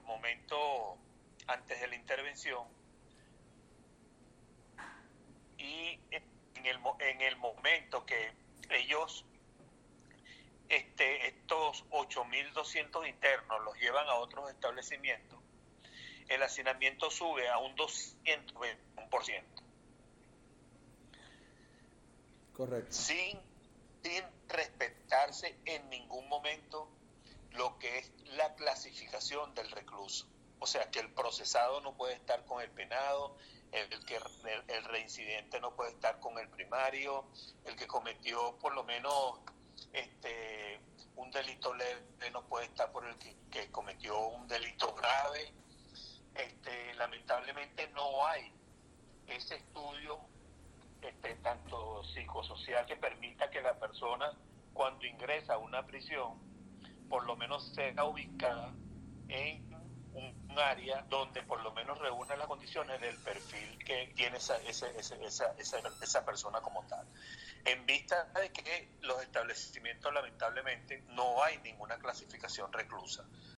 momento 0.00 0.98
antes 1.46 1.80
de 1.80 1.86
la 1.86 1.94
intervención 1.94 2.66
y 5.58 6.00
en 6.10 6.66
el, 6.66 6.78
en 7.00 7.20
el 7.20 7.36
momento 7.36 8.04
que 8.04 8.32
ellos, 8.70 9.24
este, 10.68 11.28
estos 11.28 11.84
8.200 11.90 13.08
internos 13.08 13.64
los 13.64 13.76
llevan 13.78 14.08
a 14.08 14.14
otros 14.14 14.50
establecimientos, 14.50 15.38
el 16.28 16.42
hacinamiento 16.42 17.10
sube 17.10 17.48
a 17.48 17.58
un 17.58 17.76
221%. 17.76 19.44
Correcto. 22.52 22.92
Sin 22.92 23.40
respetarse 24.48 25.58
en 25.64 25.88
ningún 25.90 26.28
momento 26.28 26.88
lo 27.52 27.78
que 27.78 27.98
es 27.98 28.12
la 28.36 28.54
clasificación 28.66 29.54
del 29.54 29.70
recluso. 29.70 30.26
O 30.58 30.66
sea, 30.66 30.90
que 30.90 30.98
el 30.98 31.08
procesado 31.12 31.80
no 31.82 31.96
puede 31.96 32.14
estar 32.14 32.44
con 32.46 32.60
el 32.60 32.68
penado, 32.70 33.36
el, 33.70 34.04
que 34.04 34.16
el, 34.16 34.84
reincidente 34.86 35.60
no 35.60 35.76
puede 35.76 35.92
estar 35.92 36.18
con 36.18 36.36
el 36.36 36.48
primario, 36.48 37.26
el 37.64 37.76
que 37.76 37.86
cometió 37.86 38.58
por 38.58 38.74
lo 38.74 38.82
menos 38.82 39.38
este 39.92 40.80
un 41.14 41.30
delito 41.30 41.72
leve 41.74 42.30
no 42.32 42.44
puede 42.48 42.66
estar 42.66 42.90
por 42.90 43.06
el 43.06 43.16
que, 43.18 43.70
cometió 43.70 44.18
un 44.18 44.48
delito 44.48 44.92
grave. 44.94 45.52
Este, 46.34 46.94
lamentablemente 46.94 47.88
no 47.90 48.26
hay 48.26 48.52
ese 49.28 49.56
estudio 49.56 50.18
este, 51.02 51.36
tanto 51.36 52.02
psicosocial 52.02 52.84
que 52.84 52.96
permita 52.96 53.48
que 53.48 53.62
la 53.62 53.78
persona 53.78 54.32
cuando 54.72 55.06
ingresa 55.06 55.54
a 55.54 55.58
una 55.58 55.86
prisión 55.86 56.55
por 57.08 57.26
lo 57.26 57.36
menos 57.36 57.72
sea 57.74 58.04
ubicada 58.04 58.72
en 59.28 59.66
un, 60.14 60.46
área 60.58 61.02
donde 61.10 61.42
por 61.42 61.60
lo 61.62 61.70
menos 61.74 61.98
reúna 61.98 62.34
las 62.34 62.46
condiciones 62.46 62.98
del 62.98 63.18
perfil 63.18 63.78
que 63.84 64.10
tiene 64.16 64.38
esa, 64.38 64.56
esa, 64.62 64.88
esa, 64.88 65.52
esa, 66.00 66.24
persona 66.24 66.62
como 66.62 66.82
tal. 66.86 67.06
En 67.66 67.84
vista 67.84 68.24
de 68.32 68.50
que 68.50 68.88
los 69.02 69.20
establecimientos 69.20 70.14
lamentablemente 70.14 71.04
no 71.08 71.42
hay 71.42 71.58
ninguna 71.58 71.98
clasificación 71.98 72.72
reclusa. 72.72 73.26